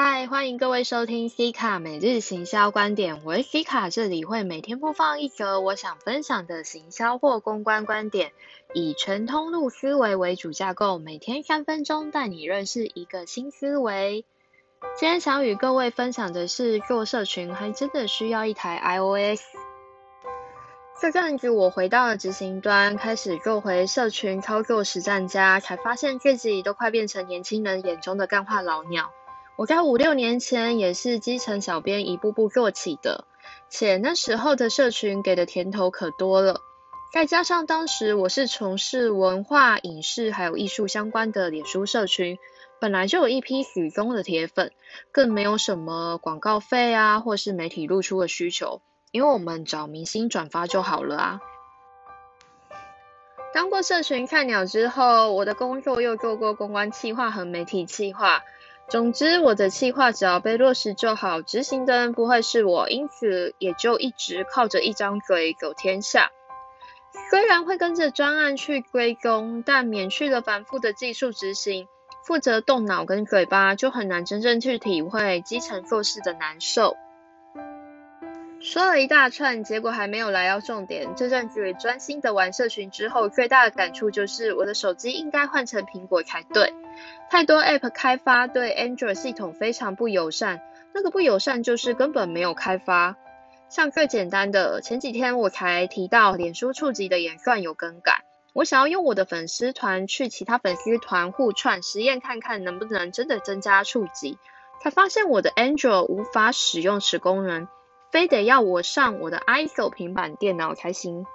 [0.00, 3.20] 嗨，欢迎各位收听 C 卡每日行销观点。
[3.24, 8.30] 我是 C 卡，这里会每天播放一则我想分享的行销或公关观点，
[8.74, 14.24] 以全通路思维为主架构，每天三分钟带你认识一个新思维。
[14.96, 19.42] 今天想与各位分享的是，做社群还真的需要一台 iOS。
[21.00, 29.10] 这阵子我回到了执行端，开始做回社群操作实战家，才发现自己都快变成年轻人眼中的干化老鸟。
[29.58, 33.24] 我在五六年前也是基层小编一步步做起的，
[33.68, 36.60] 且那时候的社群给的甜头可多了，
[37.12, 42.38] 再加上当时我是从事文化、影视还有艺术相关的脸书社群，
[42.78, 44.70] 本来就有一批许忠的铁粉，
[45.10, 51.40] 更没有什么广告费啊或是媒体露出的需求，因为我们找明星转发就好了啊。
[53.52, 58.44] 当过社群菜鸟之后，我的工作又做过公关企划和媒体企划。
[58.88, 66.30] 总之，我的计划只要被落实就好，执行的人不会是我，因此也就一直靠着一张嘴走天下。
[67.30, 71.86] 虽然会跟着专案去归功，但免去了繁复的技术执行，
[72.24, 76.96] 负责动脑跟嘴巴，就很难真正去体会基层做事的难受。
[78.60, 81.14] 说了一大串，结果还没有来到重点。
[81.14, 86.74] 这阵子专心的玩社群之后，最大的感触就是我的手机应该换成苹果才对。
[87.30, 90.60] 太多 App 开发对 Android 系统非常不友善，
[90.92, 93.16] 那个不友善就是根本没有开发。
[93.68, 104.36] 像最简单的，前几天我才提到脸书触及的演算有更改，我想要用我的粉丝团去其他粉丝团互串实验看看能不能真的增加触及，
[104.82, 107.68] 才发现我的 Android 无法使用此功能。
[108.10, 111.26] 非得要我上我的 ISO 平板电脑才行，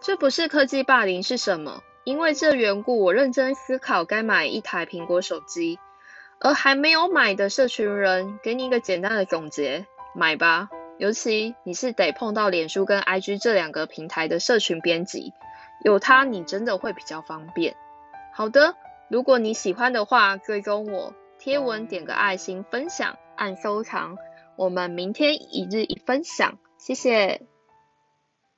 [0.00, 1.82] 这不是科技霸凌是什么？
[2.04, 5.78] 因为这缘故，我认真思考该买一台苹果手机。
[6.40, 10.68] 而还没有买的社群人，给你一个简单的总结：买吧。
[10.98, 15.32] 尤其你是得碰到脸书跟 IG 这两个平台的社群编辑，
[15.82, 17.74] 有它你真的会比较方便。
[18.34, 18.76] 好的，
[19.08, 24.16] 如果你喜欢的话，追踪我，贴文点个爱心，分享按收藏。
[24.56, 27.46] 我们明天一日一分享，谢谢。